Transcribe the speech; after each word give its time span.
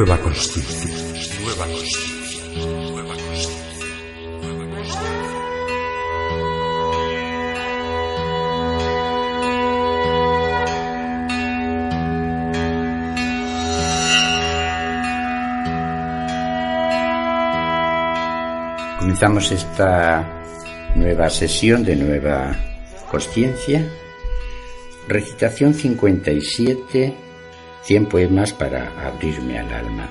Nueva 0.00 0.18
conciencia. 0.22 0.90
Comenzamos 19.00 19.52
esta 19.52 20.42
nueva 20.94 21.28
sesión 21.28 21.84
de 21.84 21.96
nueva 21.96 22.56
conciencia. 23.10 23.86
Recitación 25.08 25.74
57, 25.74 27.29
100 27.82 28.06
poemas 28.06 28.52
para 28.52 28.90
abrirme 29.06 29.58
al 29.58 29.72
alma. 29.72 30.08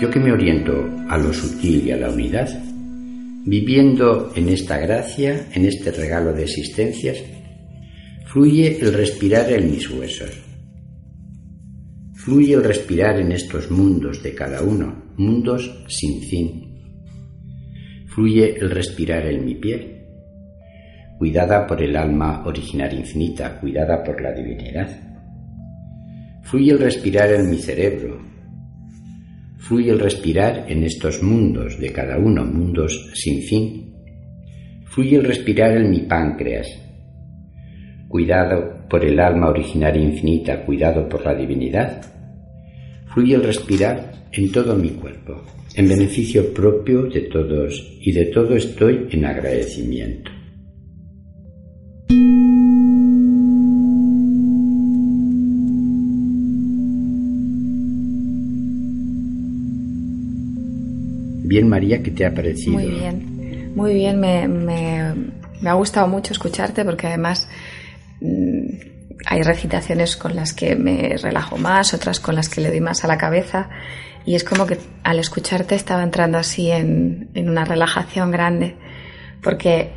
Yo 0.00 0.10
que 0.10 0.20
me 0.20 0.32
oriento 0.32 0.90
a 1.08 1.16
lo 1.16 1.32
sutil 1.32 1.86
y 1.86 1.92
a 1.92 1.96
la 1.96 2.10
unidad, 2.10 2.48
viviendo 3.46 4.32
en 4.34 4.48
esta 4.48 4.78
gracia, 4.78 5.48
en 5.52 5.64
este 5.64 5.92
regalo 5.92 6.32
de 6.32 6.42
existencias, 6.42 7.22
fluye 8.26 8.78
el 8.80 8.92
respirar 8.92 9.52
en 9.52 9.70
mis 9.70 9.88
huesos. 9.88 10.30
Fluye 12.14 12.54
el 12.54 12.64
respirar 12.64 13.20
en 13.20 13.32
estos 13.32 13.70
mundos 13.70 14.22
de 14.22 14.34
cada 14.34 14.62
uno, 14.62 15.14
mundos 15.16 15.84
sin 15.88 16.20
fin. 16.22 16.73
Fluye 18.14 18.54
el 18.60 18.70
respirar 18.70 19.26
en 19.26 19.44
mi 19.44 19.56
piel, 19.56 20.06
cuidada 21.18 21.66
por 21.66 21.82
el 21.82 21.96
alma 21.96 22.44
original 22.46 22.94
infinita, 22.94 23.58
cuidada 23.58 24.04
por 24.04 24.22
la 24.22 24.30
divinidad. 24.30 24.88
Fluye 26.44 26.70
el 26.70 26.78
respirar 26.78 27.32
en 27.32 27.50
mi 27.50 27.58
cerebro, 27.58 28.22
fluye 29.58 29.90
el 29.90 29.98
respirar 29.98 30.64
en 30.68 30.84
estos 30.84 31.24
mundos 31.24 31.80
de 31.80 31.92
cada 31.92 32.16
uno, 32.16 32.44
mundos 32.44 33.10
sin 33.14 33.42
fin. 33.42 33.92
Fluye 34.84 35.16
el 35.16 35.24
respirar 35.24 35.76
en 35.76 35.90
mi 35.90 36.02
páncreas, 36.02 36.68
cuidado 38.06 38.86
por 38.88 39.04
el 39.04 39.18
alma 39.18 39.48
original 39.48 39.96
infinita, 39.96 40.64
cuidado 40.64 41.08
por 41.08 41.24
la 41.24 41.34
divinidad. 41.34 42.00
Fluye 43.14 43.36
el 43.36 43.44
respirar 43.44 44.28
en 44.32 44.50
todo 44.50 44.74
mi 44.74 44.90
cuerpo, 44.90 45.40
en 45.76 45.88
beneficio 45.88 46.52
propio 46.52 47.02
de 47.02 47.20
todos 47.20 47.96
y 48.00 48.10
de 48.10 48.26
todo 48.26 48.56
estoy 48.56 49.06
en 49.12 49.24
agradecimiento. 49.24 50.32
Bien, 61.44 61.68
María, 61.68 62.02
¿qué 62.02 62.10
te 62.10 62.26
ha 62.26 62.34
parecido? 62.34 62.72
Muy 62.72 62.90
bien, 62.90 63.72
muy 63.76 63.94
bien, 63.94 64.18
me, 64.18 64.48
me, 64.48 65.70
ha 65.70 65.74
gustado 65.74 66.08
mucho 66.08 66.32
escucharte 66.32 66.84
porque 66.84 67.06
además 67.06 67.48
hay 69.34 69.42
recitaciones 69.42 70.16
con 70.16 70.36
las 70.36 70.52
que 70.52 70.76
me 70.76 71.16
relajo 71.16 71.56
más, 71.56 71.92
otras 71.92 72.20
con 72.20 72.36
las 72.36 72.48
que 72.48 72.60
le 72.60 72.68
doy 72.68 72.80
más 72.80 73.02
a 73.04 73.08
la 73.08 73.18
cabeza 73.18 73.68
y 74.24 74.36
es 74.36 74.44
como 74.44 74.64
que 74.64 74.78
al 75.02 75.18
escucharte 75.18 75.74
estaba 75.74 76.04
entrando 76.04 76.38
así 76.38 76.70
en, 76.70 77.30
en 77.34 77.50
una 77.50 77.64
relajación 77.64 78.30
grande 78.30 78.76
porque 79.42 79.90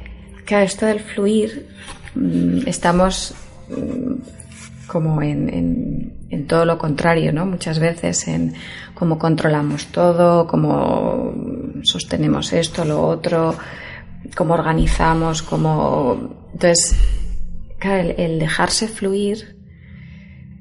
claro, 0.43 0.65
esto 0.65 0.87
del 0.87 1.01
fluir 1.01 1.69
mm, 2.15 2.67
estamos 2.67 3.35
mm, 3.69 4.87
como 4.87 5.21
en, 5.21 5.49
en, 5.53 6.13
en, 6.31 6.47
todo 6.47 6.65
lo 6.65 6.79
contrario, 6.79 7.31
¿no? 7.31 7.45
Muchas 7.45 7.77
veces 7.77 8.27
en 8.27 8.55
cómo 8.95 9.19
controlamos 9.19 9.87
todo, 9.87 10.47
cómo 10.47 11.33
sostenemos 11.83 12.53
esto, 12.53 12.85
lo 12.85 13.05
otro, 13.05 13.53
cómo 14.35 14.53
organizamos, 14.53 15.43
cómo... 15.43 16.47
Entonces, 16.53 16.95
claro, 17.87 18.09
el, 18.09 18.19
el 18.19 18.39
dejarse 18.39 18.87
fluir 18.87 19.55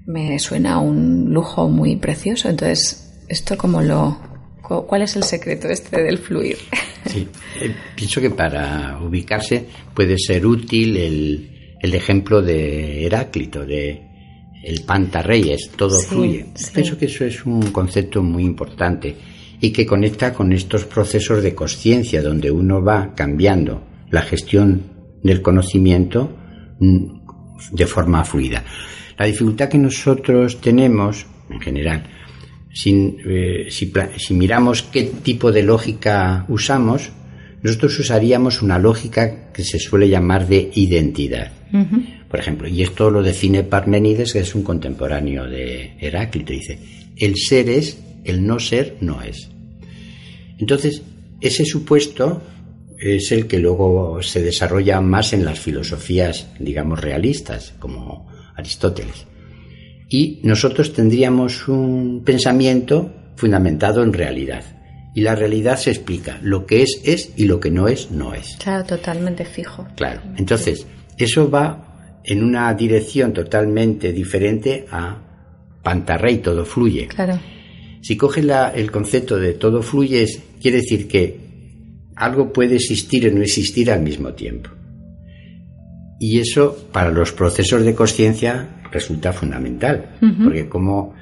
me 0.06 0.38
suena 0.38 0.74
a 0.74 0.78
un 0.78 1.32
lujo 1.32 1.68
muy 1.68 1.96
precioso. 1.96 2.48
Entonces, 2.48 3.24
¿esto 3.28 3.56
cómo 3.56 3.82
lo...? 3.82 4.18
¿Cuál 4.62 5.02
es 5.02 5.14
el 5.14 5.22
secreto 5.22 5.68
este 5.68 6.02
del 6.02 6.18
fluir? 6.18 6.56
Sí, 7.06 7.28
eh, 7.60 7.72
pienso 7.94 8.20
que 8.20 8.30
para 8.30 8.98
ubicarse 9.00 9.64
puede 9.94 10.18
ser 10.18 10.44
útil 10.44 10.96
el, 10.96 11.76
el 11.80 11.94
ejemplo 11.94 12.42
de 12.42 13.06
Heráclito, 13.06 13.64
de 13.64 14.02
el 14.64 14.82
pantarreyes, 14.82 15.70
todo 15.76 15.90
Sí, 15.96 16.06
fluye. 16.08 16.46
sí. 16.56 16.72
Pienso 16.74 16.98
que 16.98 17.04
eso 17.04 17.24
es 17.24 17.46
un 17.46 17.70
concepto 17.70 18.24
muy 18.24 18.42
importante 18.42 19.14
y 19.60 19.70
que 19.70 19.86
conecta 19.86 20.32
con 20.34 20.52
estos 20.52 20.84
procesos 20.84 21.44
de 21.44 21.54
conciencia 21.54 22.20
donde 22.22 22.50
uno 22.50 22.82
va 22.82 23.14
cambiando 23.14 23.86
la 24.10 24.22
gestión 24.22 24.82
del 25.22 25.42
conocimiento 25.42 26.36
de 26.78 27.86
forma 27.86 28.24
fluida. 28.24 28.64
La 29.18 29.26
dificultad 29.26 29.68
que 29.68 29.78
nosotros 29.78 30.60
tenemos, 30.60 31.26
en 31.50 31.60
general, 31.60 32.04
sin, 32.72 33.16
eh, 33.26 33.66
si, 33.70 33.92
si 34.18 34.34
miramos 34.34 34.82
qué 34.82 35.04
tipo 35.22 35.50
de 35.52 35.62
lógica 35.62 36.44
usamos, 36.48 37.10
nosotros 37.62 37.98
usaríamos 37.98 38.62
una 38.62 38.78
lógica 38.78 39.50
que 39.52 39.64
se 39.64 39.78
suele 39.78 40.08
llamar 40.08 40.46
de 40.46 40.70
identidad. 40.74 41.50
Por 42.28 42.38
ejemplo, 42.38 42.68
y 42.68 42.82
esto 42.82 43.10
lo 43.10 43.22
define 43.22 43.64
Parménides, 43.64 44.32
que 44.32 44.40
es 44.40 44.54
un 44.54 44.62
contemporáneo 44.62 45.46
de 45.46 45.96
Heráclito, 45.98 46.52
dice, 46.52 46.78
el 47.16 47.36
ser 47.36 47.68
es, 47.68 47.98
el 48.24 48.46
no 48.46 48.58
ser 48.60 48.96
no 49.00 49.20
es. 49.22 49.50
Entonces, 50.58 51.02
ese 51.40 51.64
supuesto 51.64 52.42
es 52.98 53.32
el 53.32 53.46
que 53.46 53.58
luego 53.58 54.22
se 54.22 54.42
desarrolla 54.42 55.00
más 55.00 55.32
en 55.32 55.44
las 55.44 55.58
filosofías, 55.60 56.48
digamos, 56.58 57.00
realistas, 57.00 57.74
como 57.78 58.28
Aristóteles. 58.54 59.26
Y 60.08 60.40
nosotros 60.44 60.92
tendríamos 60.92 61.68
un 61.68 62.22
pensamiento 62.24 63.12
fundamentado 63.36 64.02
en 64.02 64.12
realidad. 64.12 64.64
Y 65.14 65.22
la 65.22 65.34
realidad 65.34 65.76
se 65.78 65.90
explica. 65.90 66.38
Lo 66.42 66.66
que 66.66 66.82
es 66.82 67.00
es 67.04 67.32
y 67.36 67.46
lo 67.46 67.58
que 67.58 67.70
no 67.70 67.88
es 67.88 68.10
no 68.10 68.34
es. 68.34 68.56
Claro, 68.62 68.84
totalmente 68.84 69.44
fijo. 69.44 69.86
Claro. 69.96 70.20
Entonces, 70.36 70.86
eso 71.18 71.50
va 71.50 72.20
en 72.24 72.42
una 72.44 72.72
dirección 72.74 73.32
totalmente 73.32 74.12
diferente 74.12 74.86
a 74.90 75.22
Pantarrey, 75.82 76.38
todo 76.38 76.64
fluye. 76.64 77.06
Claro. 77.08 77.38
Si 78.02 78.16
coges 78.16 78.44
la- 78.44 78.70
el 78.70 78.90
concepto 78.90 79.38
de 79.38 79.54
todo 79.54 79.82
fluye, 79.82 80.26
quiere 80.60 80.78
decir 80.78 81.08
que 81.08 81.45
algo 82.16 82.52
puede 82.52 82.76
existir 82.76 83.28
o 83.28 83.30
no 83.30 83.42
existir 83.42 83.90
al 83.90 84.02
mismo 84.02 84.32
tiempo. 84.32 84.70
Y 86.18 86.40
eso 86.40 86.88
para 86.92 87.10
los 87.10 87.32
procesos 87.32 87.84
de 87.84 87.94
conciencia 87.94 88.68
resulta 88.90 89.32
fundamental, 89.32 90.16
porque 90.42 90.68
como 90.68 91.14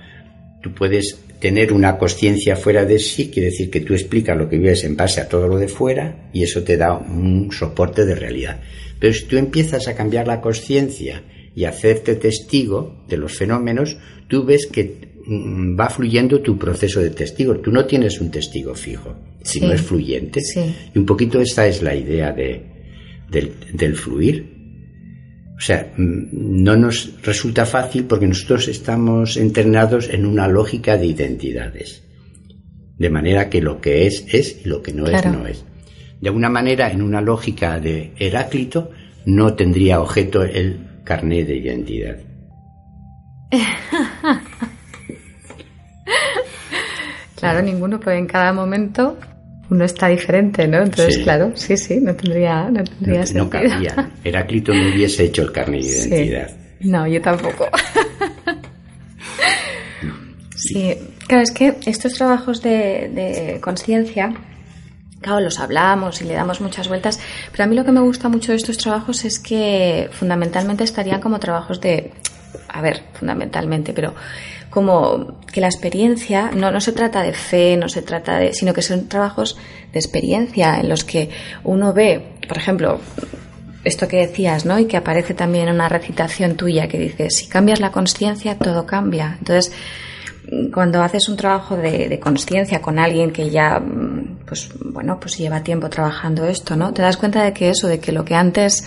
tú 0.63 0.73
puedes 0.73 1.19
tener 1.41 1.73
una 1.73 1.99
conciencia 1.99 2.57
fuera 2.57 2.85
de 2.85 2.99
sí, 2.99 3.29
quiere 3.29 3.51
decir 3.51 3.71
que 3.71 3.81
tú 3.81 3.93
explicas 3.93 4.37
lo 4.37 4.49
que 4.49 4.57
vives 4.57 4.85
en 4.85 4.97
base 4.97 5.21
a 5.21 5.29
todo 5.29 5.49
lo 5.49 5.59
de 5.59 5.69
fuera 5.69 6.31
y 6.33 6.45
eso 6.45 6.63
te 6.63 6.77
da 6.77 6.95
un 6.97 7.51
soporte 7.51 8.07
de 8.07 8.15
realidad. 8.15 8.61
Pero 9.01 9.13
si 9.13 9.27
tú 9.27 9.37
empiezas 9.37 9.89
a 9.89 9.95
cambiar 9.95 10.27
la 10.29 10.41
conciencia 10.41 11.23
y 11.55 11.65
hacerte 11.65 12.17
testigo 12.17 13.05
de 13.09 13.17
los 13.17 13.37
fenómenos, 13.37 13.97
tú 14.29 14.45
ves 14.45 14.67
que 14.67 15.13
mm, 15.27 15.79
va 15.79 15.89
fluyendo 15.91 16.41
tu 16.41 16.59
proceso 16.59 17.01
de 17.01 17.11
testigo. 17.11 17.57
Tú 17.61 17.71
no 17.71 17.85
tienes 17.87 18.21
un 18.21 18.31
testigo 18.31 18.75
fijo, 18.75 19.15
Sí. 19.43 19.61
sino 19.61 19.73
es 19.73 19.81
fluyente. 19.83 20.41
Sí. 20.41 20.61
Y 20.95 20.99
un 20.99 21.07
poquito 21.07 21.41
esta 21.41 21.67
es 21.67 21.83
la 21.83 21.95
idea 21.95 22.33
de, 22.33 22.63
del, 23.31 23.53
del 23.73 23.95
fluir. 23.95 24.53
O 25.57 25.61
sea, 25.61 25.93
mm, 25.97 26.63
no 26.65 26.77
nos 26.77 27.13
resulta 27.23 27.65
fácil 27.67 28.05
porque 28.05 28.27
nosotros 28.27 28.67
estamos 28.69 29.37
entrenados 29.37 30.09
en 30.11 30.27
una 30.27 30.49
lógica 30.49 30.97
de 30.97 31.07
identidades. 31.07 32.03
De 32.99 33.11
manera 33.11 33.49
que 33.51 33.61
lo 33.61 33.81
que 33.81 34.07
es 34.07 34.25
es 34.33 34.61
y 34.65 34.69
lo 34.69 34.83
que 34.83 34.93
no 34.93 35.05
Claro. 35.05 35.31
es 35.31 35.37
no 35.37 35.47
es. 35.47 35.65
De 36.21 36.29
alguna 36.29 36.49
manera, 36.49 36.91
en 36.91 37.03
una 37.03 37.21
lógica 37.21 37.79
de 37.79 38.13
Heráclito, 38.19 38.91
no 39.27 39.55
tendría 39.55 40.01
objeto 40.01 40.43
el 40.43 40.79
carné 41.05 41.45
de 41.45 41.57
identidad. 41.57 42.17
Claro, 47.37 47.61
ninguno, 47.63 48.01
pero 48.01 48.13
en 48.17 48.27
cada 48.27 48.53
momento 48.55 49.19
uno 49.71 49.85
está 49.85 50.09
diferente, 50.09 50.67
¿no? 50.67 50.79
Entonces, 50.83 51.17
Sí. 51.17 51.23
claro, 51.25 51.53
sí, 51.55 51.77
sí, 51.77 52.01
no 52.01 52.15
tendría, 52.15 52.71
no 52.71 52.83
tendría 52.85 53.15
No, 53.15 53.21
no 53.21 53.27
sentido. 53.27 53.51
cabía. 53.51 54.11
Heráclito 54.25 54.73
no 54.73 54.89
hubiese 54.89 55.25
hecho 55.25 55.43
el 55.43 55.53
carné 55.53 55.79
de 55.79 55.83
Sí. 55.85 56.09
identidad. 56.09 56.51
No, 56.81 57.07
yo 57.07 57.21
tampoco. 57.21 57.67
Sí, 60.57 60.95
claro, 61.27 61.43
es 61.43 61.51
que 61.51 61.75
estos 61.85 62.15
trabajos 62.15 62.63
de, 62.63 63.11
de 63.13 63.59
conciencia 63.61 64.33
Claro, 65.25 65.41
los 65.41 65.59
hablamos 65.59 66.21
y 66.21 66.25
le 66.25 66.35
damos 66.35 66.61
muchas 66.61 66.87
vueltas, 66.87 67.19
pero 67.51 67.65
a 67.65 67.67
mí 67.67 67.75
lo 67.75 67.83
que 67.87 67.93
me 67.93 68.01
gusta 68.01 68.29
mucho 68.29 68.53
de 68.53 68.57
estos 68.57 68.77
trabajos 68.77 69.25
es 69.25 69.39
que 69.39 70.11
fundamentalmente 70.13 70.85
estarían 70.85 71.23
como 71.23 71.39
trabajos 71.41 71.81
de, 71.81 72.13
a 72.69 72.83
ver, 72.83 73.05
fundamentalmente, 73.15 73.95
pero 73.95 74.15
como 74.69 75.41
que 75.51 75.63
la 75.63 75.69
experiencia 75.69 76.51
no, 76.55 76.71
no 76.71 76.79
se 76.79 76.93
trata 76.93 77.23
de 77.23 77.33
fe, 77.33 77.79
no 77.79 77.89
se 77.89 78.03
trata 78.03 78.37
de, 78.37 78.53
sino 78.53 78.75
que 78.75 78.83
son 78.83 79.09
trabajos 79.09 79.57
de 79.95 79.99
experiencia 79.99 80.79
en 80.79 80.91
los 80.91 81.05
que 81.05 81.31
uno 81.63 81.95
ve, 81.95 82.35
por 82.47 82.59
ejemplo, 82.59 83.01
esto 83.83 84.07
que 84.07 84.19
decías, 84.19 84.67
¿no? 84.67 84.79
Y 84.79 84.85
que 84.85 84.99
aparece 84.99 85.33
también 85.33 85.69
en 85.69 85.77
una 85.77 85.89
recitación 85.89 86.55
tuya 86.55 86.87
que 86.87 86.99
dice, 86.99 87.31
si 87.31 87.49
cambias 87.49 87.81
la 87.81 87.93
conciencia, 87.93 88.59
todo 88.59 88.85
cambia. 88.85 89.37
Entonces, 89.39 89.73
cuando 90.73 91.03
haces 91.03 91.31
un 91.31 91.37
trabajo 91.37 91.77
de, 91.77 92.11
de 92.11 92.21
conciencia 92.21 92.83
con 92.83 92.99
alguien 92.99 93.31
que 93.31 93.49
ya, 93.49 93.83
pues 94.47 94.71
bueno, 94.81 95.19
pues 95.21 95.39
lleva 95.39 95.63
tiempo 95.63 95.89
trabajando 95.89 96.45
esto, 96.45 96.77
¿no? 96.77 96.93
Te 96.93 97.03
das 97.03 97.17
cuenta 97.17 97.43
de 97.43 97.53
que 97.53 97.71
eso, 97.71 97.89
de 97.89 98.01
que 98.01 98.13
lo 98.13 98.25
que 98.25 98.35
antes 98.35 98.85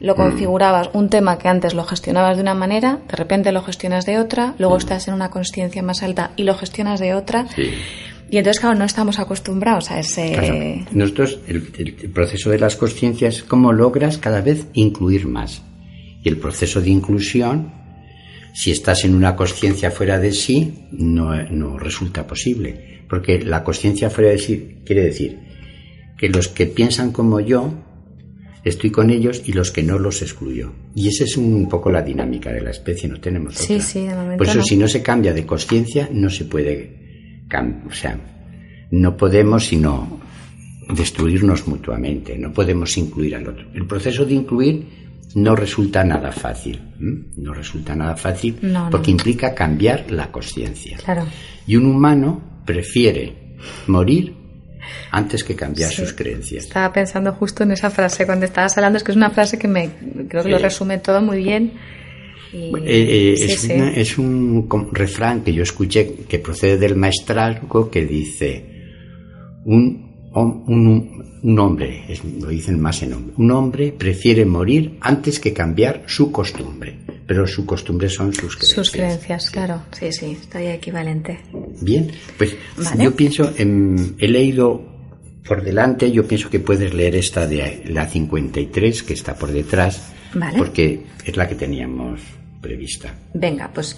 lo 0.00 0.14
mm. 0.14 0.16
configurabas, 0.16 0.90
un 0.92 1.08
tema 1.08 1.38
que 1.38 1.48
antes 1.48 1.74
lo 1.74 1.84
gestionabas 1.84 2.36
de 2.36 2.42
una 2.42 2.54
manera, 2.54 3.00
de 3.08 3.16
repente 3.16 3.52
lo 3.52 3.62
gestionas 3.62 4.06
de 4.06 4.18
otra, 4.18 4.54
luego 4.58 4.74
mm. 4.74 4.78
estás 4.78 5.08
en 5.08 5.14
una 5.14 5.30
conciencia 5.30 5.82
más 5.82 6.02
alta 6.02 6.32
y 6.36 6.44
lo 6.44 6.54
gestionas 6.54 7.00
de 7.00 7.14
otra. 7.14 7.46
Y 8.30 8.38
entonces, 8.38 8.60
claro, 8.60 8.76
no 8.76 8.84
estamos 8.84 9.18
acostumbrados 9.18 9.90
a 9.90 10.00
ese... 10.00 10.86
Nosotros, 10.92 11.38
el, 11.46 11.70
el, 11.78 12.10
proceso 12.10 12.50
de 12.50 12.58
las 12.58 12.74
conciencias 12.74 13.36
es 13.36 13.42
cómo 13.44 13.72
logras 13.72 14.18
cada 14.18 14.40
vez 14.40 14.66
incluir 14.72 15.26
más. 15.26 15.62
Y 16.22 16.28
el 16.30 16.38
proceso 16.38 16.80
de 16.80 16.90
inclusión 16.90 17.84
si 18.54 18.70
estás 18.70 19.04
en 19.04 19.16
una 19.16 19.34
conciencia 19.34 19.90
fuera 19.90 20.20
de 20.20 20.32
sí, 20.32 20.86
no, 20.92 21.34
no 21.50 21.76
resulta 21.76 22.24
posible. 22.24 22.93
Porque 23.08 23.40
la 23.40 23.62
conciencia 23.64 24.10
fuera 24.10 24.30
de 24.30 24.38
sí 24.38 24.76
quiere 24.84 25.04
decir 25.04 25.38
que 26.16 26.28
los 26.28 26.48
que 26.48 26.66
piensan 26.66 27.12
como 27.12 27.40
yo, 27.40 27.74
estoy 28.64 28.90
con 28.90 29.10
ellos 29.10 29.42
y 29.44 29.52
los 29.52 29.70
que 29.70 29.82
no 29.82 29.98
los 29.98 30.22
excluyo. 30.22 30.72
Y 30.94 31.08
esa 31.08 31.24
es 31.24 31.36
un 31.36 31.68
poco 31.68 31.90
la 31.90 32.02
dinámica 32.02 32.52
de 32.52 32.62
la 32.62 32.70
especie, 32.70 33.08
no 33.08 33.20
tenemos 33.20 33.54
sí, 33.54 33.74
otra. 33.74 33.84
Sí, 33.84 34.06
de 34.06 34.36
Por 34.36 34.46
eso, 34.46 34.58
no. 34.58 34.64
si 34.64 34.76
no 34.76 34.88
se 34.88 35.02
cambia 35.02 35.32
de 35.32 35.44
conciencia, 35.44 36.08
no 36.12 36.30
se 36.30 36.44
puede. 36.44 37.02
O 37.88 37.92
sea, 37.92 38.18
no 38.90 39.16
podemos 39.16 39.66
sino 39.66 40.20
destruirnos 40.92 41.66
mutuamente, 41.68 42.36
no 42.38 42.52
podemos 42.52 42.96
incluir 42.96 43.36
al 43.36 43.46
otro. 43.48 43.66
El 43.74 43.86
proceso 43.86 44.24
de 44.24 44.34
incluir 44.34 44.86
no 45.34 45.54
resulta 45.54 46.04
nada 46.04 46.32
fácil. 46.32 46.80
No 47.36 47.52
resulta 47.52 47.94
nada 47.94 48.16
fácil 48.16 48.56
no, 48.62 48.88
porque 48.90 49.10
no. 49.10 49.18
implica 49.18 49.54
cambiar 49.54 50.10
la 50.10 50.30
conciencia. 50.30 50.96
Claro. 50.98 51.26
Y 51.66 51.76
un 51.76 51.86
humano 51.86 52.53
prefiere 52.64 53.34
morir 53.86 54.34
antes 55.10 55.44
que 55.44 55.54
cambiar 55.54 55.90
sí. 55.90 55.96
sus 55.96 56.12
creencias. 56.12 56.64
Estaba 56.64 56.92
pensando 56.92 57.32
justo 57.32 57.62
en 57.62 57.72
esa 57.72 57.90
frase 57.90 58.26
cuando 58.26 58.44
estabas 58.44 58.76
hablando, 58.76 58.98
es 58.98 59.04
que 59.04 59.12
es 59.12 59.16
una 59.16 59.30
frase 59.30 59.58
que 59.58 59.68
me 59.68 59.90
creo 60.28 60.42
que 60.42 60.50
lo 60.50 60.58
resume 60.58 60.98
todo 60.98 61.22
muy 61.22 61.38
bien. 61.38 61.72
Y... 62.52 62.72
Eh, 62.84 63.32
eh, 63.32 63.36
sí, 63.36 63.44
es, 63.44 63.60
sí. 63.60 63.72
Una, 63.72 63.90
es, 63.90 64.18
un 64.18 64.68
refrán 64.92 65.42
que 65.42 65.52
yo 65.52 65.62
escuché 65.62 66.14
que 66.28 66.38
procede 66.38 66.76
del 66.78 66.96
maestrazgo 66.96 67.90
que 67.90 68.04
dice 68.04 68.64
un, 69.64 70.30
un, 70.34 71.24
un 71.42 71.58
hombre, 71.58 72.04
es, 72.08 72.24
lo 72.24 72.48
dicen 72.48 72.80
más 72.80 73.02
en 73.02 73.12
hombre, 73.12 73.34
un 73.36 73.50
hombre 73.50 73.92
prefiere 73.92 74.44
morir 74.44 74.96
antes 75.00 75.38
que 75.38 75.52
cambiar 75.52 76.04
su 76.06 76.32
costumbre, 76.32 76.98
pero 77.26 77.46
su 77.46 77.64
costumbre 77.64 78.08
son 78.08 78.32
sus 78.32 78.56
creencias. 78.56 78.86
Sus 78.86 78.90
creencias, 78.90 79.50
claro, 79.50 79.82
sí, 79.92 80.12
sí, 80.12 80.38
estaría 80.40 80.74
equivalente. 80.74 81.40
Bien, 81.80 82.10
pues 82.36 82.56
¿Vale? 82.76 83.04
yo 83.04 83.14
pienso, 83.14 83.52
en, 83.56 84.16
he 84.18 84.28
leído 84.28 84.94
por 85.46 85.62
delante, 85.62 86.10
yo 86.10 86.26
pienso 86.26 86.50
que 86.50 86.60
puedes 86.60 86.92
leer 86.94 87.16
esta 87.16 87.46
de 87.46 87.82
la 87.86 88.06
53 88.06 89.02
que 89.02 89.12
está 89.14 89.34
por 89.34 89.52
detrás, 89.52 90.12
¿Vale? 90.34 90.58
porque 90.58 91.06
es 91.24 91.36
la 91.36 91.48
que 91.48 91.54
teníamos 91.54 92.20
prevista. 92.60 93.14
Venga, 93.34 93.70
pues 93.72 93.96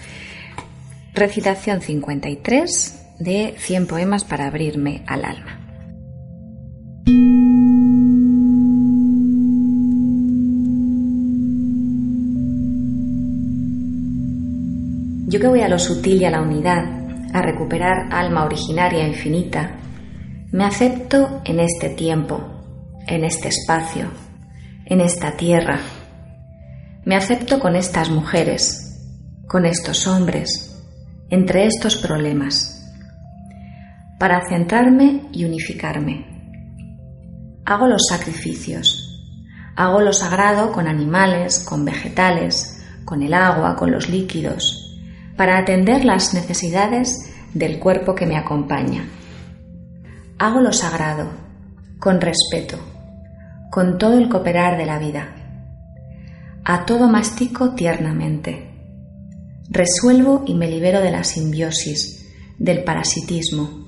recitación 1.14 1.80
53 1.80 3.02
de 3.20 3.54
100 3.58 3.86
poemas 3.86 4.24
para 4.24 4.46
abrirme 4.46 5.02
al 5.06 5.24
alma. 5.24 5.62
Yo 15.28 15.40
que 15.40 15.48
voy 15.48 15.60
a 15.62 15.68
lo 15.68 15.80
sutil 15.80 16.22
y 16.22 16.24
a 16.24 16.30
la 16.30 16.40
unidad, 16.40 16.84
a 17.34 17.42
recuperar 17.42 18.14
alma 18.14 18.44
originaria 18.44 19.08
infinita, 19.08 19.72
me 20.52 20.64
acepto 20.64 21.42
en 21.44 21.58
este 21.58 21.88
tiempo, 21.90 22.40
en 23.08 23.24
este 23.24 23.48
espacio, 23.48 24.06
en 24.84 25.00
esta 25.00 25.32
tierra. 25.32 25.80
Me 27.04 27.16
acepto 27.16 27.58
con 27.58 27.74
estas 27.74 28.08
mujeres, 28.08 29.02
con 29.48 29.66
estos 29.66 30.06
hombres, 30.06 30.80
entre 31.28 31.66
estos 31.66 31.96
problemas, 31.96 32.88
para 34.20 34.48
centrarme 34.48 35.22
y 35.32 35.44
unificarme. 35.44 36.24
Hago 37.64 37.88
los 37.88 38.06
sacrificios, 38.08 39.24
hago 39.74 40.00
lo 40.00 40.12
sagrado 40.12 40.70
con 40.70 40.86
animales, 40.86 41.58
con 41.58 41.84
vegetales, 41.84 42.80
con 43.04 43.24
el 43.24 43.34
agua, 43.34 43.74
con 43.74 43.90
los 43.90 44.08
líquidos, 44.08 44.85
para 45.36 45.58
atender 45.58 46.04
las 46.04 46.34
necesidades 46.34 47.32
del 47.54 47.78
cuerpo 47.78 48.14
que 48.14 48.26
me 48.26 48.36
acompaña. 48.36 49.08
Hago 50.38 50.60
lo 50.60 50.72
sagrado, 50.72 51.30
con 51.98 52.20
respeto, 52.20 52.78
con 53.70 53.98
todo 53.98 54.18
el 54.18 54.28
cooperar 54.28 54.76
de 54.76 54.86
la 54.86 54.98
vida. 54.98 55.34
A 56.64 56.84
todo 56.84 57.08
mastico 57.08 57.74
tiernamente. 57.74 58.70
Resuelvo 59.68 60.44
y 60.46 60.54
me 60.54 60.68
libero 60.68 61.00
de 61.00 61.10
la 61.10 61.24
simbiosis, 61.24 62.26
del 62.58 62.84
parasitismo. 62.84 63.86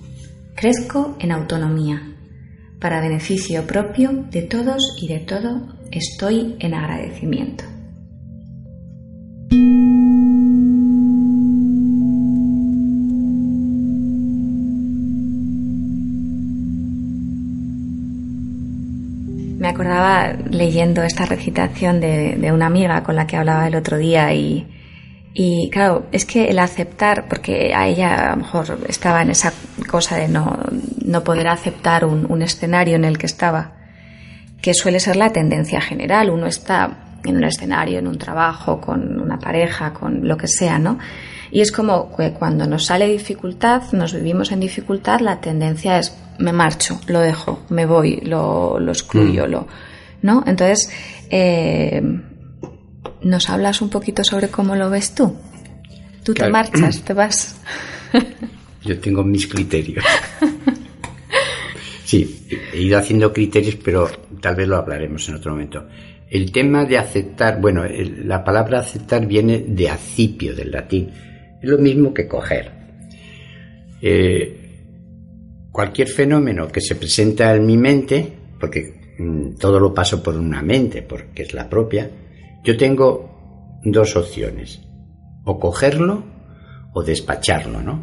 Crezco 0.54 1.16
en 1.18 1.32
autonomía. 1.32 2.14
Para 2.80 3.00
beneficio 3.00 3.66
propio 3.66 4.24
de 4.30 4.42
todos 4.42 4.96
y 5.00 5.08
de 5.08 5.20
todo, 5.20 5.74
estoy 5.90 6.56
en 6.60 6.74
agradecimiento. 6.74 7.64
Acordaba 19.98 20.36
leyendo 20.50 21.02
esta 21.02 21.24
recitación 21.24 22.00
de, 22.00 22.36
de, 22.36 22.52
una 22.52 22.66
amiga 22.66 23.02
con 23.02 23.16
la 23.16 23.26
que 23.26 23.36
hablaba 23.36 23.66
el 23.66 23.74
otro 23.74 23.98
día 23.98 24.32
y, 24.32 24.66
y, 25.34 25.70
claro, 25.70 26.06
es 26.12 26.24
que 26.24 26.46
el 26.46 26.58
aceptar, 26.58 27.26
porque 27.28 27.72
a 27.74 27.86
ella 27.86 28.28
a 28.28 28.30
lo 28.30 28.36
mejor 28.38 28.78
estaba 28.88 29.22
en 29.22 29.30
esa 29.30 29.52
cosa 29.90 30.16
de 30.16 30.28
no, 30.28 30.58
no 31.04 31.24
poder 31.24 31.48
aceptar 31.48 32.04
un, 32.04 32.26
un 32.30 32.42
escenario 32.42 32.96
en 32.96 33.04
el 33.04 33.18
que 33.18 33.26
estaba, 33.26 33.72
que 34.60 34.74
suele 34.74 35.00
ser 35.00 35.16
la 35.16 35.30
tendencia 35.30 35.80
general, 35.80 36.30
uno 36.30 36.46
está 36.46 36.98
en 37.24 37.36
un 37.36 37.44
escenario, 37.44 37.98
en 37.98 38.06
un 38.06 38.18
trabajo, 38.18 38.80
con 38.80 39.20
una 39.20 39.38
pareja, 39.38 39.92
con 39.92 40.26
lo 40.26 40.36
que 40.36 40.46
sea, 40.46 40.78
¿no? 40.78 40.98
Y 41.50 41.60
es 41.60 41.72
como 41.72 42.14
que 42.14 42.32
cuando 42.32 42.66
nos 42.66 42.86
sale 42.86 43.08
dificultad, 43.08 43.82
nos 43.92 44.12
vivimos 44.12 44.52
en 44.52 44.60
dificultad, 44.60 45.20
la 45.20 45.40
tendencia 45.40 45.98
es 45.98 46.14
me 46.38 46.52
marcho, 46.52 47.00
lo 47.08 47.20
dejo, 47.20 47.60
me 47.68 47.84
voy, 47.84 48.20
lo, 48.22 48.78
lo 48.78 48.92
excluyo, 48.92 49.46
mm. 49.46 49.50
lo, 49.50 49.66
¿no? 50.22 50.44
Entonces, 50.46 50.90
eh, 51.30 52.02
¿nos 53.22 53.50
hablas 53.50 53.80
un 53.80 53.90
poquito 53.90 54.24
sobre 54.24 54.48
cómo 54.48 54.76
lo 54.76 54.90
ves 54.90 55.14
tú? 55.14 55.36
Tú 56.22 56.34
claro. 56.34 56.48
te 56.48 56.52
marchas, 56.52 57.02
te 57.02 57.12
vas. 57.12 57.60
Yo 58.84 58.98
tengo 58.98 59.24
mis 59.24 59.46
criterios. 59.46 60.04
Sí, 62.08 62.46
he 62.72 62.80
ido 62.80 62.96
haciendo 62.96 63.34
criterios, 63.34 63.76
pero 63.84 64.08
tal 64.40 64.56
vez 64.56 64.66
lo 64.66 64.76
hablaremos 64.76 65.28
en 65.28 65.34
otro 65.34 65.50
momento. 65.52 65.86
El 66.30 66.50
tema 66.52 66.86
de 66.86 66.96
aceptar, 66.96 67.60
bueno, 67.60 67.84
el, 67.84 68.26
la 68.26 68.42
palabra 68.42 68.80
aceptar 68.80 69.26
viene 69.26 69.62
de 69.68 69.90
acipio, 69.90 70.54
del 70.54 70.70
latín. 70.70 71.10
Es 71.60 71.68
lo 71.68 71.76
mismo 71.76 72.14
que 72.14 72.26
coger. 72.26 72.72
Eh, 74.00 74.58
cualquier 75.70 76.08
fenómeno 76.08 76.68
que 76.68 76.80
se 76.80 76.94
presenta 76.94 77.54
en 77.54 77.66
mi 77.66 77.76
mente, 77.76 78.32
porque 78.58 78.97
todo 79.58 79.80
lo 79.80 79.92
paso 79.92 80.22
por 80.22 80.36
una 80.36 80.62
mente, 80.62 81.02
porque 81.02 81.42
es 81.42 81.54
la 81.54 81.68
propia, 81.68 82.10
yo 82.62 82.76
tengo 82.76 83.80
dos 83.84 84.16
opciones, 84.16 84.80
o 85.44 85.58
cogerlo 85.58 86.24
o 86.92 87.02
despacharlo, 87.02 87.82
¿no? 87.82 88.02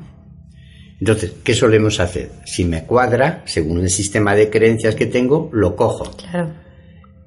Entonces, 0.99 1.33
¿qué 1.43 1.53
solemos 1.53 1.99
hacer? 1.99 2.31
Si 2.45 2.63
me 2.63 2.85
cuadra, 2.85 3.43
según 3.45 3.81
el 3.81 3.89
sistema 3.89 4.35
de 4.35 4.49
creencias 4.49 4.95
que 4.95 5.07
tengo, 5.07 5.49
lo 5.51 5.75
cojo. 5.75 6.11
Claro. 6.15 6.53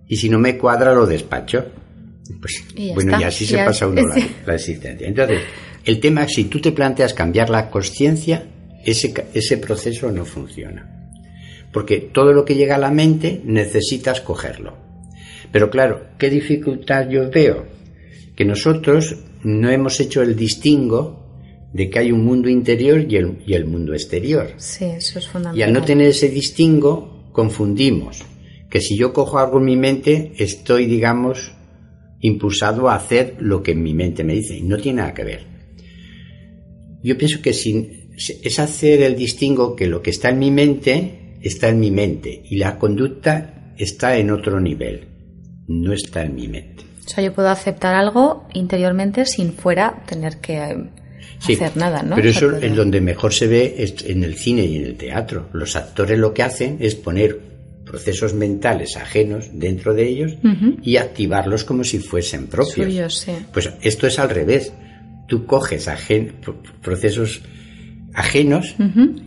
Y 0.06 0.16
si 0.16 0.30
no 0.30 0.38
me 0.38 0.56
cuadra, 0.56 0.94
lo 0.94 1.06
despacho. 1.06 1.66
Pues, 2.40 2.64
y 2.74 2.92
bueno, 2.94 3.12
está. 3.12 3.22
y 3.22 3.24
así 3.24 3.44
y 3.44 3.46
se 3.46 3.56
ya 3.56 3.66
pasa 3.66 3.86
uno 3.86 4.02
sí. 4.14 4.20
la, 4.20 4.46
la, 4.46 4.54
existencia. 4.54 5.06
Entonces, 5.06 5.40
el 5.84 6.00
tema 6.00 6.24
es 6.24 6.32
si 6.32 6.44
tú 6.44 6.60
te 6.60 6.72
planteas 6.72 7.12
cambiar 7.12 7.50
la 7.50 7.70
conciencia, 7.70 8.46
ese, 8.84 9.12
ese 9.34 9.58
proceso 9.58 10.10
no 10.10 10.24
funciona. 10.24 10.97
Porque 11.72 11.98
todo 11.98 12.32
lo 12.32 12.44
que 12.44 12.54
llega 12.54 12.76
a 12.76 12.78
la 12.78 12.90
mente 12.90 13.40
necesitas 13.44 14.20
cogerlo. 14.20 14.76
Pero 15.52 15.70
claro, 15.70 16.08
¿qué 16.18 16.30
dificultad 16.30 17.08
yo 17.08 17.30
veo? 17.30 17.66
Que 18.36 18.44
nosotros 18.44 19.16
no 19.42 19.70
hemos 19.70 20.00
hecho 20.00 20.22
el 20.22 20.36
distingo 20.36 21.18
de 21.72 21.90
que 21.90 21.98
hay 21.98 22.12
un 22.12 22.24
mundo 22.24 22.48
interior 22.48 23.04
y 23.08 23.16
el, 23.16 23.38
y 23.46 23.54
el 23.54 23.66
mundo 23.66 23.92
exterior. 23.92 24.52
Sí, 24.56 24.84
eso 24.84 25.18
es 25.18 25.28
fundamental. 25.28 25.58
Y 25.58 25.62
al 25.62 25.72
no 25.72 25.84
tener 25.84 26.08
ese 26.08 26.28
distingo, 26.28 27.30
confundimos 27.32 28.24
que 28.70 28.80
si 28.80 28.96
yo 28.96 29.12
cojo 29.12 29.38
algo 29.38 29.58
en 29.58 29.64
mi 29.64 29.76
mente, 29.76 30.32
estoy, 30.38 30.86
digamos, 30.86 31.52
impulsado 32.20 32.88
a 32.88 32.96
hacer 32.96 33.36
lo 33.38 33.62
que 33.62 33.74
mi 33.74 33.94
mente 33.94 34.24
me 34.24 34.34
dice. 34.34 34.56
Y 34.56 34.62
no 34.62 34.76
tiene 34.78 34.98
nada 34.98 35.14
que 35.14 35.24
ver. 35.24 35.46
Yo 37.02 37.16
pienso 37.16 37.40
que 37.40 37.52
sin, 37.52 38.10
es 38.16 38.58
hacer 38.58 39.02
el 39.02 39.16
distingo 39.16 39.76
que 39.76 39.86
lo 39.86 40.02
que 40.02 40.10
está 40.10 40.30
en 40.30 40.38
mi 40.38 40.50
mente 40.50 41.27
está 41.40 41.68
en 41.68 41.80
mi 41.80 41.90
mente 41.90 42.42
y 42.48 42.56
la 42.56 42.78
conducta 42.78 43.72
está 43.76 44.16
en 44.16 44.30
otro 44.30 44.60
nivel, 44.60 45.06
no 45.68 45.92
está 45.92 46.22
en 46.24 46.34
mi 46.34 46.48
mente. 46.48 46.84
O 47.06 47.08
sea, 47.08 47.24
yo 47.24 47.32
puedo 47.32 47.48
aceptar 47.48 47.94
algo 47.94 48.46
interiormente 48.54 49.24
sin 49.24 49.52
fuera 49.52 50.02
tener 50.06 50.38
que 50.38 50.58
hacer 50.58 51.76
nada, 51.76 52.02
¿no? 52.02 52.16
Pero 52.16 52.28
eso 52.28 52.56
es 52.56 52.76
donde 52.76 53.00
mejor 53.00 53.32
se 53.32 53.46
ve 53.46 53.76
es 53.78 54.04
en 54.04 54.24
el 54.24 54.34
cine 54.34 54.64
y 54.66 54.76
en 54.76 54.84
el 54.84 54.96
teatro. 54.96 55.48
Los 55.52 55.76
actores 55.76 56.18
lo 56.18 56.34
que 56.34 56.42
hacen 56.42 56.76
es 56.80 56.94
poner 56.96 57.38
procesos 57.86 58.34
mentales 58.34 58.96
ajenos 58.98 59.46
dentro 59.54 59.94
de 59.94 60.06
ellos 60.08 60.34
y 60.82 60.96
activarlos 60.98 61.64
como 61.64 61.84
si 61.84 62.00
fuesen 62.00 62.48
propios. 62.48 62.86
Suyos, 62.88 63.14
sí. 63.18 63.32
Pues 63.52 63.70
esto 63.80 64.06
es 64.06 64.18
al 64.18 64.28
revés. 64.28 64.72
Tú 65.28 65.46
coges 65.46 65.88
ajen- 65.88 66.32
pro- 66.42 66.60
procesos 66.82 67.40
ajenos 68.12 68.74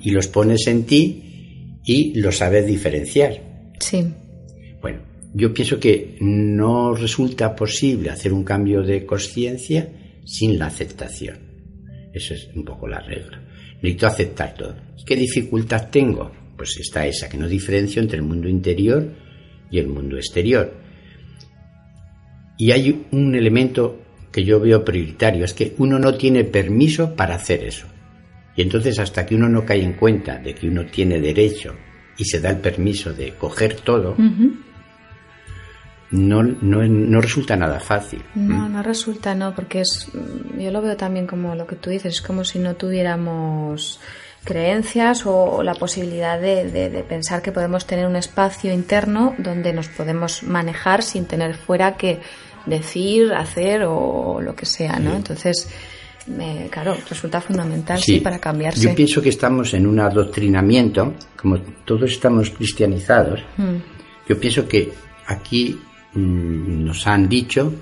y 0.03 0.11
los 0.11 0.27
pones 0.27 0.67
en 0.67 0.83
ti 0.83 1.30
y 1.83 2.19
los 2.19 2.37
sabes 2.37 2.65
diferenciar. 2.65 3.41
Sí. 3.79 4.05
Bueno, 4.81 4.99
yo 5.33 5.53
pienso 5.53 5.79
que 5.79 6.17
no 6.19 6.93
resulta 6.93 7.55
posible 7.55 8.09
hacer 8.09 8.33
un 8.33 8.43
cambio 8.43 8.81
de 8.81 9.05
conciencia 9.05 9.89
sin 10.25 10.59
la 10.59 10.67
aceptación. 10.67 11.39
Eso 12.13 12.33
es 12.33 12.49
un 12.55 12.65
poco 12.65 12.87
la 12.87 12.99
regla. 12.99 13.41
Necesito 13.81 14.07
aceptar 14.07 14.53
todo. 14.53 14.75
¿Qué 15.05 15.15
dificultad 15.15 15.89
tengo? 15.89 16.31
Pues 16.55 16.77
está 16.77 17.07
esa, 17.07 17.27
que 17.27 17.37
no 17.37 17.47
diferencio 17.47 18.01
entre 18.01 18.17
el 18.17 18.23
mundo 18.23 18.47
interior 18.47 19.13
y 19.71 19.79
el 19.79 19.87
mundo 19.87 20.17
exterior. 20.17 20.73
Y 22.57 22.71
hay 22.71 23.07
un 23.11 23.33
elemento 23.33 23.99
que 24.31 24.43
yo 24.43 24.59
veo 24.59 24.85
prioritario, 24.85 25.43
es 25.43 25.53
que 25.53 25.73
uno 25.79 25.97
no 25.97 26.15
tiene 26.15 26.43
permiso 26.43 27.15
para 27.15 27.35
hacer 27.35 27.63
eso. 27.63 27.87
Y 28.55 28.61
entonces 28.63 28.99
hasta 28.99 29.25
que 29.25 29.35
uno 29.35 29.47
no 29.49 29.65
cae 29.65 29.81
en 29.83 29.93
cuenta 29.93 30.37
de 30.37 30.53
que 30.53 30.67
uno 30.67 30.85
tiene 30.85 31.19
derecho 31.21 31.73
y 32.17 32.25
se 32.25 32.39
da 32.41 32.49
el 32.49 32.57
permiso 32.57 33.13
de 33.13 33.33
coger 33.35 33.75
todo, 33.75 34.15
no, 36.11 36.43
no, 36.43 36.83
no 36.85 37.21
resulta 37.21 37.55
nada 37.55 37.79
fácil. 37.79 38.21
No, 38.35 38.67
no 38.67 38.83
resulta, 38.83 39.33
no, 39.33 39.55
porque 39.55 39.81
es, 39.81 40.09
mm, 40.13 40.59
yo 40.59 40.71
lo 40.71 40.81
veo 40.81 40.97
también 40.97 41.25
como 41.25 41.55
lo 41.55 41.65
que 41.65 41.77
tú 41.77 41.89
dices, 41.89 42.15
es 42.15 42.21
como 42.21 42.43
si 42.43 42.59
no 42.59 42.75
tuviéramos 42.75 44.01
creencias 44.43 45.25
o 45.25 45.63
la 45.63 45.73
posibilidad 45.75 46.39
de, 46.41 46.69
de- 46.69 46.89
de 46.89 47.03
pensar 47.03 47.41
que 47.41 47.51
podemos 47.53 47.85
tener 47.85 48.07
un 48.07 48.15
espacio 48.17 48.73
interno 48.73 49.35
donde 49.37 49.71
nos 49.71 49.87
podemos 49.87 50.43
manejar 50.43 51.01
sin 51.03 51.25
tener 51.25 51.55
fuera 51.55 51.95
que 51.95 52.19
decir, 52.65 53.31
hacer 53.33 53.83
o 53.87 54.39
lo 54.41 54.55
que 54.55 54.65
sea, 54.65 54.99
¿no? 54.99 55.15
Entonces, 55.15 55.69
me- 56.27 56.67
claro, 56.69 56.97
resulta 57.09 57.41
fundamental, 57.41 57.99
sí, 57.99 58.19
para 58.19 58.39
cambiarse. 58.39 58.81
Yo 58.81 58.95
pienso 58.95 59.21
que 59.21 59.29
estamos 59.29 59.73
en 59.73 59.87
un 59.87 59.99
adoctrinamiento, 59.99 61.15
como 61.35 61.59
todos 61.85 62.11
estamos 62.11 62.49
cristianizados, 62.51 63.39
Mm. 63.57 63.75
yo 64.29 64.39
pienso 64.39 64.67
que 64.67 64.91
aquí 65.27 65.79
mm, 66.13 66.83
nos 66.83 67.07
han 67.07 67.29
dicho 67.29 67.73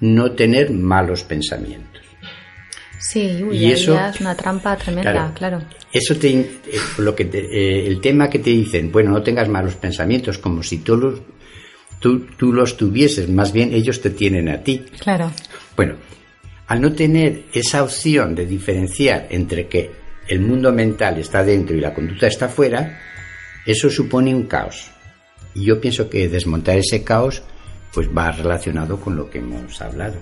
no 0.00 0.32
tener 0.32 0.70
malos 0.70 1.22
pensamientos. 1.24 2.02
Sí, 3.00 3.42
uy, 3.42 3.56
Y 3.58 3.72
eso- 3.72 3.98
es 3.98 4.20
una 4.20 4.34
trampa 4.34 4.76
tremenda, 4.76 5.32
claro. 5.34 5.62
Eso 5.92 6.16
te, 6.16 6.30
eh, 6.40 6.50
lo 6.98 7.14
que 7.14 7.24
te- 7.26 7.38
eh, 7.46 7.86
el 7.86 8.00
tema 8.00 8.28
que 8.28 8.38
te 8.38 8.50
dicen, 8.50 8.90
bueno, 8.92 9.10
no 9.10 9.22
tengas 9.22 9.48
malos 9.48 9.74
pensamientos, 9.76 10.38
como 10.38 10.62
si 10.62 10.78
tú 10.78 10.96
los, 10.96 11.20
tú, 12.00 12.26
tú 12.36 12.52
los 12.52 12.76
tuvieses, 12.76 13.28
más 13.28 13.52
bien 13.52 13.72
ellos 13.72 14.00
te 14.00 14.10
tienen 14.10 14.48
a 14.48 14.62
ti. 14.62 14.84
Claro. 14.98 15.30
Bueno, 15.76 15.94
al 16.66 16.80
no 16.80 16.92
tener 16.92 17.44
esa 17.52 17.82
opción 17.82 18.34
de 18.34 18.46
diferenciar 18.46 19.26
entre 19.30 19.68
que 19.68 19.90
el 20.28 20.40
mundo 20.40 20.72
mental 20.72 21.18
está 21.18 21.44
dentro 21.44 21.76
y 21.76 21.80
la 21.80 21.92
conducta 21.92 22.26
está 22.26 22.48
fuera, 22.48 22.98
eso 23.66 23.90
supone 23.90 24.34
un 24.34 24.44
caos. 24.46 24.90
Y 25.54 25.66
yo 25.66 25.80
pienso 25.80 26.08
que 26.08 26.28
desmontar 26.28 26.78
ese 26.78 27.04
caos 27.04 27.42
pues 27.92 28.08
va 28.08 28.32
relacionado 28.32 28.98
con 29.00 29.14
lo 29.16 29.30
que 29.30 29.38
hemos 29.38 29.80
hablado, 29.80 30.16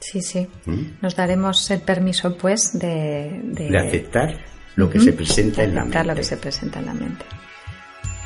Sí, 0.00 0.20
sí. 0.20 0.46
¿Mm? 0.66 0.98
Nos 1.02 1.16
daremos 1.16 1.70
el 1.70 1.80
permiso, 1.80 2.36
pues, 2.36 2.78
de, 2.78 3.40
de, 3.44 3.70
de 3.70 3.78
aceptar 3.78 4.38
lo 4.76 4.90
que 4.90 5.00
se 5.00 5.12
presenta 5.12 5.64
en 5.64 5.74
la 5.74 5.80
aceptar 5.80 6.04
mente. 6.06 6.14
lo 6.14 6.20
que 6.20 6.24
se 6.24 6.36
presenta 6.36 6.78
en 6.80 6.86
la 6.86 6.94
mente. 6.94 7.24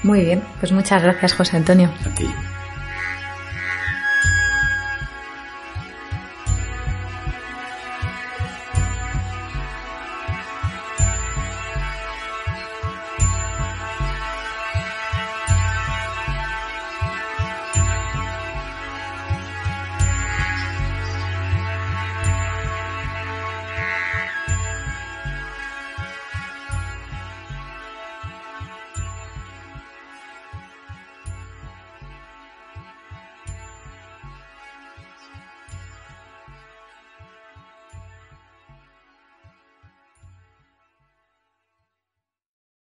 Muy 0.03 0.25
bien, 0.25 0.43
pues 0.59 0.73
muchas 0.73 1.03
gracias, 1.03 1.33
José 1.35 1.57
Antonio. 1.59 1.89
A 2.05 2.15
ti. 2.15 2.27